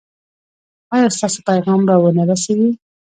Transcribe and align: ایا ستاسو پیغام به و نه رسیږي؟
ایا 0.93 1.07
ستاسو 1.15 1.39
پیغام 1.49 1.81
به 1.87 1.95
و 2.01 2.05
نه 2.17 2.23
رسیږي؟ 2.29 2.69